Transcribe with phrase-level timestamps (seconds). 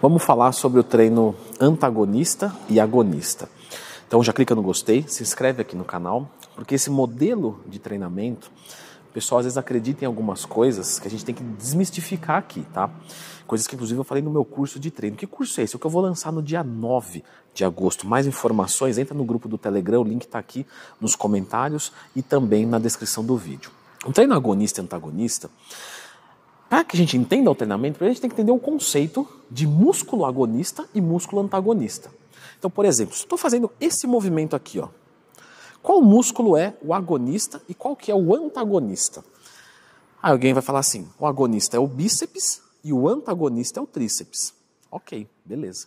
[0.00, 3.48] Vamos falar sobre o treino antagonista e agonista.
[4.06, 8.48] Então já clica no gostei, se inscreve aqui no canal, porque esse modelo de treinamento,
[9.10, 12.64] o pessoal às vezes acredita em algumas coisas que a gente tem que desmistificar aqui,
[12.72, 12.88] tá?
[13.44, 15.16] Coisas que inclusive eu falei no meu curso de treino.
[15.16, 15.74] Que curso é esse?
[15.74, 18.06] O que eu vou lançar no dia 9 de agosto.
[18.06, 20.64] Mais informações, entra no grupo do Telegram, o link está aqui
[21.00, 23.72] nos comentários e também na descrição do vídeo.
[24.06, 25.50] O treino agonista e antagonista
[26.68, 29.66] para que a gente entenda o treinamento, a gente tem que entender o conceito de
[29.66, 32.10] músculo agonista e músculo antagonista.
[32.58, 34.88] Então, por exemplo, estou fazendo esse movimento aqui, ó.
[35.82, 39.24] Qual músculo é o agonista e qual que é o antagonista?
[40.22, 43.86] Aí alguém vai falar assim: o agonista é o bíceps e o antagonista é o
[43.86, 44.52] tríceps.
[44.90, 45.86] Ok, beleza.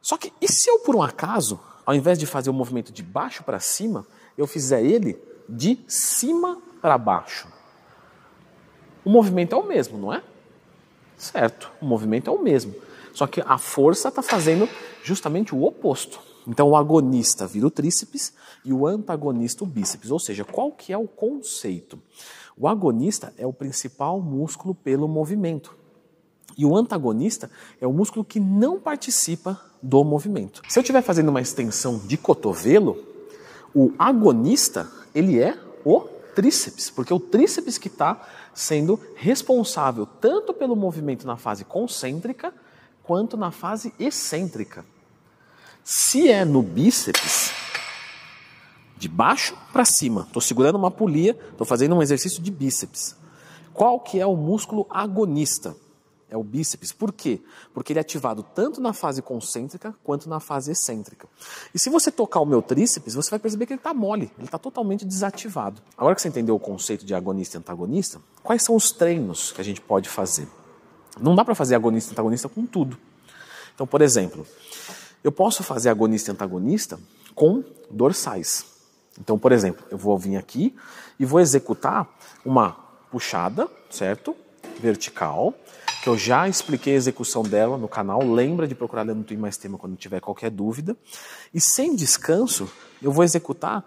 [0.00, 3.02] Só que e se eu por um acaso, ao invés de fazer o movimento de
[3.02, 4.06] baixo para cima,
[4.36, 7.59] eu fizer ele de cima para baixo?
[9.04, 10.22] O movimento é o mesmo, não é?
[11.16, 12.74] Certo, o movimento é o mesmo.
[13.12, 14.68] Só que a força está fazendo
[15.02, 16.20] justamente o oposto.
[16.46, 18.32] Então o agonista vira o tríceps
[18.64, 20.10] e o antagonista o bíceps.
[20.10, 21.98] Ou seja, qual que é o conceito?
[22.56, 25.74] O agonista é o principal músculo pelo movimento.
[26.56, 30.60] E o antagonista é o músculo que não participa do movimento.
[30.68, 33.02] Se eu estiver fazendo uma extensão de cotovelo,
[33.74, 36.00] o agonista ele é o
[36.34, 42.52] tríceps, porque é o tríceps que está sendo responsável tanto pelo movimento na fase concêntrica
[43.02, 44.84] quanto na fase excêntrica.
[45.82, 47.52] Se é no bíceps,
[48.96, 53.16] de baixo para cima, estou segurando uma polia, estou fazendo um exercício de bíceps.
[53.72, 55.74] Qual que é o músculo agonista?
[56.30, 56.92] É o bíceps.
[56.92, 57.40] Por quê?
[57.74, 61.28] Porque ele é ativado tanto na fase concêntrica quanto na fase excêntrica.
[61.74, 64.46] E se você tocar o meu tríceps, você vai perceber que ele está mole, ele
[64.46, 65.82] está totalmente desativado.
[65.98, 69.60] Agora que você entendeu o conceito de agonista e antagonista, quais são os treinos que
[69.60, 70.48] a gente pode fazer?
[71.20, 72.96] Não dá para fazer agonista e antagonista com tudo.
[73.74, 74.46] Então, por exemplo,
[75.24, 76.98] eu posso fazer agonista e antagonista
[77.34, 78.64] com dorsais.
[79.18, 80.74] Então, por exemplo, eu vou vir aqui
[81.18, 82.08] e vou executar
[82.44, 82.72] uma
[83.10, 84.36] puxada, certo?
[84.80, 85.54] Vertical
[86.02, 88.22] que eu já expliquei a execução dela no canal.
[88.22, 90.96] Lembra de procurar no Twin Mais Tema quando tiver qualquer dúvida.
[91.52, 92.70] E sem descanso,
[93.02, 93.84] eu vou executar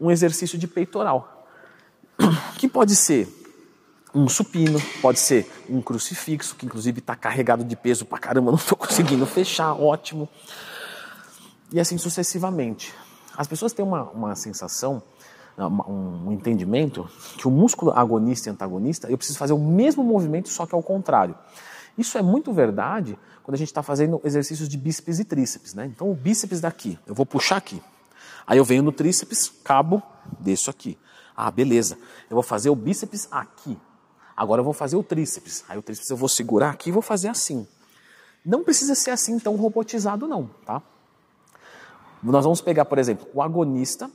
[0.00, 1.48] um exercício de peitoral,
[2.58, 3.28] que pode ser
[4.14, 8.58] um supino, pode ser um crucifixo, que inclusive está carregado de peso pra caramba, não
[8.58, 10.28] estou conseguindo fechar, ótimo.
[11.72, 12.94] E assim sucessivamente.
[13.36, 15.02] As pessoas têm uma, uma sensação
[15.56, 20.66] um entendimento que o músculo agonista e antagonista, eu preciso fazer o mesmo movimento, só
[20.66, 21.36] que ao contrário.
[21.96, 25.74] Isso é muito verdade quando a gente está fazendo exercícios de bíceps e tríceps.
[25.74, 25.86] Né?
[25.86, 27.80] Então, o bíceps daqui, eu vou puxar aqui.
[28.46, 30.02] Aí eu venho no tríceps, cabo,
[30.40, 30.98] desço aqui.
[31.36, 31.96] Ah, beleza.
[32.28, 33.78] Eu vou fazer o bíceps aqui.
[34.36, 35.64] Agora eu vou fazer o tríceps.
[35.68, 37.66] Aí o tríceps eu vou segurar aqui e vou fazer assim.
[38.44, 40.82] Não precisa ser assim tão robotizado não, tá?
[42.22, 44.10] Nós vamos pegar, por exemplo, o agonista,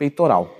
[0.00, 0.56] peitoral.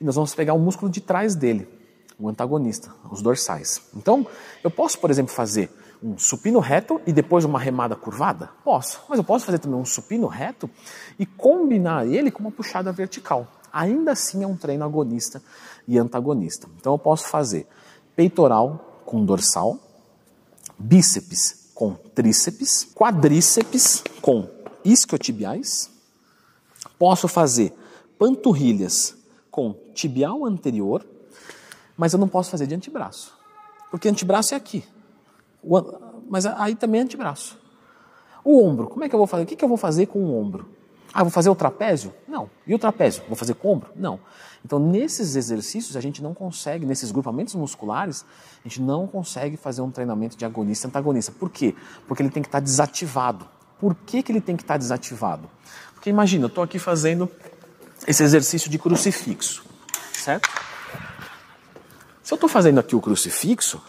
[0.00, 1.68] E nós vamos pegar o músculo de trás dele,
[2.16, 3.82] o antagonista, os dorsais.
[3.96, 4.24] Então,
[4.62, 5.68] eu posso, por exemplo, fazer
[6.00, 8.50] um supino reto e depois uma remada curvada?
[8.62, 9.02] Posso.
[9.08, 10.70] Mas eu posso fazer também um supino reto
[11.18, 13.48] e combinar ele com uma puxada vertical.
[13.72, 15.42] Ainda assim é um treino agonista
[15.88, 16.68] e antagonista.
[16.78, 17.66] Então eu posso fazer
[18.14, 19.78] peitoral com dorsal,
[20.78, 24.48] bíceps com tríceps, quadríceps com
[24.84, 25.90] isquiotibiais.
[26.98, 27.74] Posso fazer
[28.18, 29.16] panturrilhas
[29.50, 31.06] com tibial anterior,
[31.96, 33.34] mas eu não posso fazer de antebraço.
[33.90, 34.84] Porque antebraço é aqui.
[36.28, 37.58] Mas aí também é antebraço.
[38.44, 39.42] O ombro, como é que eu vou fazer?
[39.42, 40.68] O que, que eu vou fazer com o ombro?
[41.12, 42.12] Ah, vou fazer o trapézio?
[42.28, 42.50] Não.
[42.66, 43.22] E o trapézio?
[43.26, 43.90] Vou fazer com o ombro?
[43.96, 44.20] Não.
[44.64, 48.24] Então, nesses exercícios, a gente não consegue, nesses grupamentos musculares,
[48.62, 51.32] a gente não consegue fazer um treinamento de agonista e antagonista.
[51.32, 51.74] Por quê?
[52.06, 53.48] Porque ele tem que estar desativado.
[53.78, 55.48] Por que, que ele tem que estar desativado?
[55.94, 57.30] Porque imagina, eu estou aqui fazendo
[58.06, 59.64] esse exercício de crucifixo,
[60.12, 60.48] certo?
[62.22, 63.80] Se eu estou fazendo aqui o crucifixo,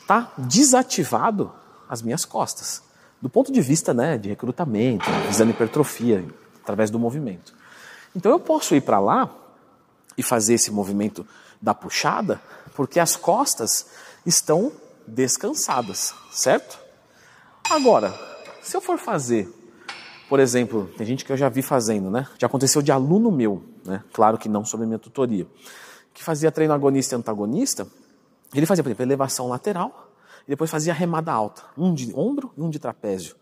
[0.00, 1.52] está desativado
[1.88, 2.82] as minhas costas,
[3.22, 6.24] do ponto de vista né, de recrutamento, visando hipertrofia
[6.62, 7.54] através do movimento.
[8.14, 9.30] Então eu posso ir para lá
[10.16, 11.26] e fazer esse movimento
[11.62, 12.40] da puxada,
[12.74, 13.86] porque as costas
[14.26, 14.72] estão
[15.06, 16.78] descansadas, certo?
[17.68, 18.12] Agora,
[18.62, 19.48] se eu for fazer
[20.30, 22.24] por exemplo, tem gente que eu já vi fazendo, né?
[22.38, 24.04] Já aconteceu de aluno meu, né?
[24.12, 25.44] Claro que não sobre minha tutoria,
[26.14, 27.84] que fazia treino agonista e antagonista.
[28.54, 30.12] Ele fazia, por exemplo, elevação lateral
[30.46, 33.34] e depois fazia remada alta, um de ombro e um de trapézio.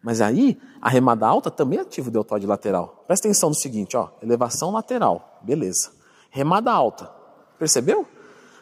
[0.00, 3.02] Mas aí, a remada alta também ativa o deltoide lateral.
[3.08, 5.90] Presta atenção no seguinte, ó, elevação lateral, beleza.
[6.30, 7.10] Remada alta,
[7.58, 8.06] percebeu?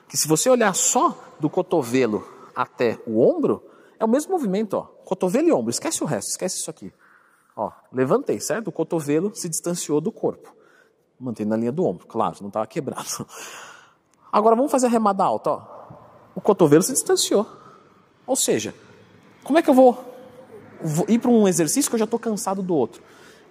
[0.08, 2.26] Que se você olhar só do cotovelo
[2.56, 3.62] até o ombro,
[4.00, 4.82] é É o mesmo movimento, ó.
[4.82, 5.70] Cotovelo e ombro.
[5.70, 6.92] Esquece o resto, esquece isso aqui.
[7.56, 8.68] Ó, levantei, certo?
[8.68, 10.54] O cotovelo se distanciou do corpo.
[11.18, 13.26] Mantendo na linha do ombro, claro, não estava quebrado.
[14.32, 15.62] Agora vamos fazer a remada alta, ó.
[16.34, 17.46] O cotovelo se distanciou.
[18.26, 18.74] Ou seja,
[19.44, 19.96] como é que eu vou,
[20.82, 23.00] vou ir para um exercício que eu já estou cansado do outro?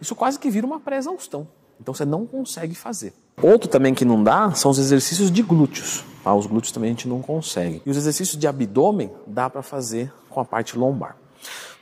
[0.02, 1.48] Isso quase que vira uma pré-exaustão.
[1.80, 3.14] Então você não consegue fazer.
[3.42, 6.04] Outro também que não dá são os exercícios de glúteos.
[6.26, 7.82] Ah, os glúteos também a gente não consegue.
[7.86, 11.18] E os exercícios de abdômen dá para fazer com a parte lombar.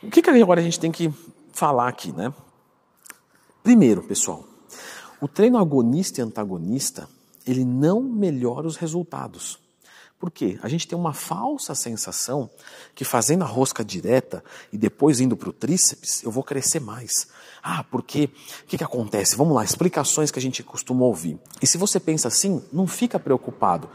[0.02, 1.14] O que, que agora a gente tem que
[1.52, 2.34] falar aqui, né?
[3.64, 4.46] Primeiro, pessoal,
[5.20, 7.08] o treino agonista e antagonista,
[7.46, 9.60] ele não melhora os resultados.
[10.22, 10.60] Por quê?
[10.62, 12.48] A gente tem uma falsa sensação
[12.94, 17.28] que fazendo a rosca direta e depois indo para o tríceps, eu vou crescer mais.
[17.64, 18.30] Ah, porque
[18.64, 19.36] o que, que acontece?
[19.36, 21.40] Vamos lá, explicações que a gente costuma ouvir.
[21.60, 23.90] E se você pensa assim, não fica preocupado.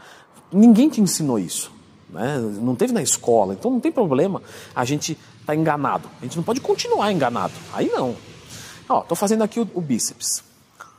[0.51, 1.71] Ninguém te ensinou isso.
[2.09, 2.37] Né?
[2.61, 4.41] Não teve na escola, então não tem problema
[4.75, 6.09] a gente estar tá enganado.
[6.19, 7.53] A gente não pode continuar enganado.
[7.73, 8.15] Aí não.
[8.89, 10.43] Ó, tô fazendo aqui o, o bíceps.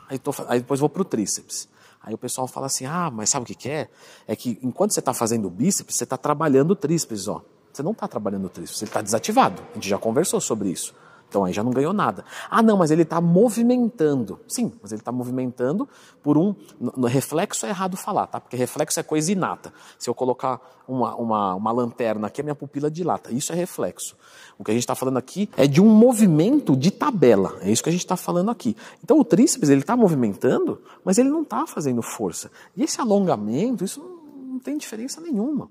[0.09, 1.69] Aí, tô, aí depois vou para o tríceps.
[2.03, 3.89] Aí o pessoal fala assim: ah, mas sabe o que, que é?
[4.27, 7.43] É que enquanto você está fazendo o bíceps, você está trabalhando o tríceps, ó.
[7.73, 9.63] Você não está trabalhando o tríceps, ele está desativado.
[9.71, 10.95] A gente já conversou sobre isso.
[11.29, 12.25] Então aí já não ganhou nada.
[12.51, 14.41] Ah, não, mas ele está movimentando.
[14.49, 15.87] Sim, mas ele está movimentando
[16.23, 16.55] por um.
[16.81, 18.41] No, reflexo é errado falar, tá?
[18.41, 19.73] Porque reflexo é coisa inata.
[19.99, 23.31] Se eu colocar uma, uma, uma lanterna aqui, a minha pupila dilata.
[23.31, 24.17] Isso é reflexo.
[24.59, 27.59] O que a gente está falando aqui é de um movimento de tabela.
[27.61, 28.75] É isso que a gente está falando aqui.
[29.05, 32.51] Então o tríceps ele está movimentando, mas ele não está fazendo força.
[32.75, 34.01] E esse alongamento, isso
[34.35, 35.71] não tem diferença nenhuma.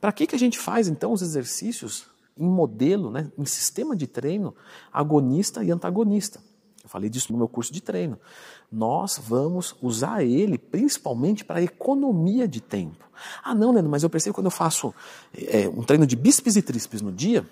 [0.00, 4.06] Para que, que a gente faz então os exercícios em modelo, né, em sistema de
[4.06, 4.54] treino
[4.92, 6.40] agonista e antagonista.
[6.82, 8.18] Eu falei disso no meu curso de treino.
[8.72, 13.04] Nós vamos usar ele principalmente para economia de tempo.
[13.44, 14.94] Ah, não, Leandro, mas eu percebo quando eu faço
[15.36, 17.46] é, um treino de bíceps e tríceps no dia,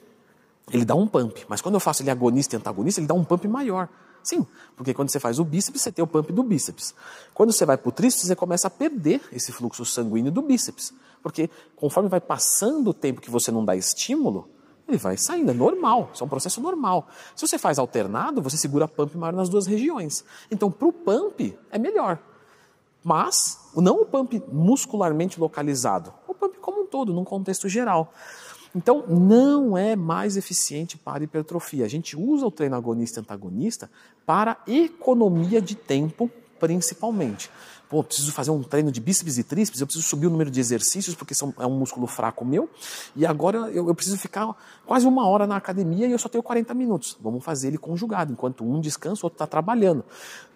[0.72, 1.44] ele dá um pump.
[1.48, 3.88] Mas quando eu faço ele agonista e antagonista, ele dá um pump maior.
[4.22, 4.46] Sim,
[4.76, 6.94] porque quando você faz o bíceps, você tem o pump do bíceps.
[7.34, 10.92] Quando você vai para o tríceps, você começa a perder esse fluxo sanguíneo do bíceps.
[11.22, 14.48] Porque conforme vai passando o tempo que você não dá estímulo,
[14.88, 17.08] ele vai saindo, é normal, isso é um processo normal.
[17.36, 20.24] Se você faz alternado, você segura pump maior nas duas regiões.
[20.50, 22.18] Então, para o pump, é melhor.
[23.04, 28.12] Mas, não o pump muscularmente localizado, o pump como um todo, num contexto geral.
[28.74, 31.84] Então, não é mais eficiente para hipertrofia.
[31.84, 33.90] A gente usa o treino agonista e antagonista
[34.26, 37.50] para economia de tempo, principalmente.
[37.88, 40.60] Pô, preciso fazer um treino de bíceps e tríceps, eu preciso subir o número de
[40.60, 42.68] exercícios, porque são, é um músculo fraco meu,
[43.16, 44.54] e agora eu, eu, preciso ficar
[44.86, 47.16] quase uma hora na academia e eu só tenho 40 minutos.
[47.18, 50.04] Vamos fazer ele conjugado, enquanto um descansa, o outro está trabalhando.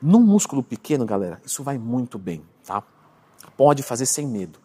[0.01, 2.83] Num músculo pequeno, galera, isso vai muito bem, tá?
[3.57, 4.59] Pode fazer sem medo.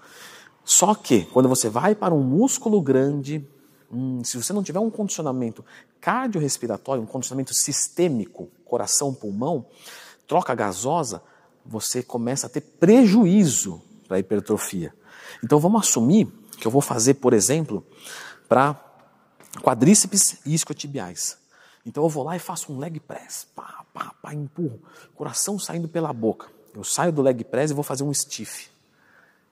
[0.66, 3.48] Só que, quando você vai para um músculo grande,
[3.90, 5.64] hum, se você não tiver um condicionamento
[6.02, 9.66] cardiorrespiratório, um condicionamento sistêmico, coração-pulmão,
[10.28, 11.24] troca gasosa,
[11.66, 14.94] você começa a ter prejuízo para a hipertrofia.
[15.44, 16.28] Então vamos assumir
[16.60, 17.86] que eu vou fazer, por exemplo,
[18.48, 18.76] para
[19.62, 21.38] quadríceps e isquiotibiais.
[21.86, 24.82] Então eu vou lá e faço um leg press, pá, pá, pá, empurro,
[25.16, 26.48] coração saindo pela boca.
[26.76, 28.70] Eu saio do leg press e vou fazer um stiff.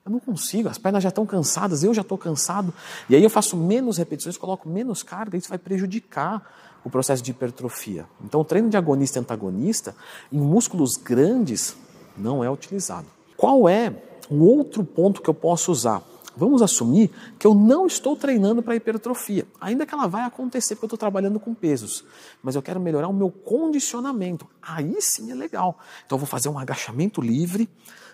[0.06, 2.72] Eu não consigo, as pernas já estão cansadas, eu já estou cansado.
[3.10, 6.48] E aí eu faço menos repetições, coloco menos carga, isso vai prejudicar
[6.84, 8.06] o processo de hipertrofia.
[8.24, 9.96] Então o treino de agonista e antagonista,
[10.32, 11.76] em músculos grandes,
[12.16, 13.08] não é utilizado.
[13.36, 13.92] Qual é
[14.30, 16.04] o outro ponto que eu posso usar?
[16.38, 17.10] Vamos assumir
[17.40, 21.00] que eu não estou treinando para hipertrofia, ainda que ela vai acontecer porque eu estou
[21.00, 22.06] trabalhando com pesos,
[22.44, 24.46] mas eu quero melhorar o meu condicionamento.
[24.62, 25.80] Aí sim é legal.
[26.06, 27.68] Então eu vou fazer um agachamento livre,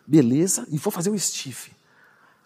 [0.07, 1.80] beleza, e vou fazer o stiff.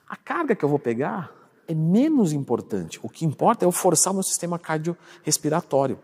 [0.07, 1.31] A carga que eu vou pegar
[1.67, 2.99] é menos importante.
[3.01, 5.99] O que importa é eu forçar o meu sistema cardiorrespiratório.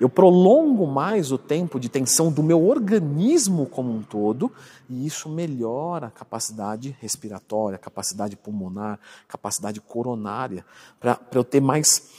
[0.00, 4.50] Eu prolongo mais o tempo de tensão do meu organismo como um todo
[4.88, 10.64] e isso melhora a capacidade respiratória, capacidade pulmonar, capacidade coronária,
[10.98, 12.10] para eu ter mais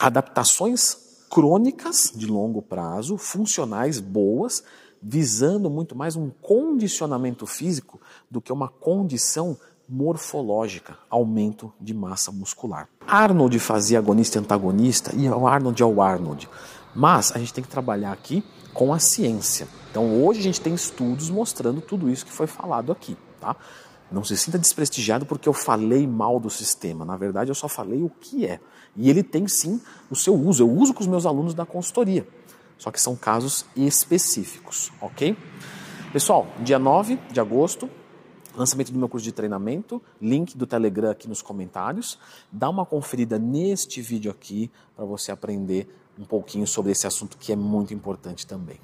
[0.00, 4.64] adaptações crônicas de longo prazo, funcionais boas,
[5.00, 8.00] visando muito mais um condicionamento físico
[8.30, 9.56] do que uma condição
[9.92, 12.88] morfológica, aumento de massa muscular.
[13.06, 16.48] Arnold fazia agonista e antagonista e o Arnold é o Arnold.
[16.94, 19.68] Mas a gente tem que trabalhar aqui com a ciência.
[19.90, 23.54] Então hoje a gente tem estudos mostrando tudo isso que foi falado aqui, tá?
[24.10, 27.04] Não se sinta desprestigiado porque eu falei mal do sistema.
[27.04, 28.60] Na verdade, eu só falei o que é.
[28.96, 29.80] E ele tem sim
[30.10, 30.62] o seu uso.
[30.62, 32.26] Eu uso com os meus alunos da consultoria.
[32.78, 35.36] Só que são casos específicos, ok?
[36.12, 37.88] Pessoal, dia 9 de agosto,
[38.54, 42.18] lançamento do meu curso de treinamento, link do Telegram aqui nos comentários.
[42.50, 47.52] Dá uma conferida neste vídeo aqui para você aprender um pouquinho sobre esse assunto que
[47.52, 48.78] é muito importante também.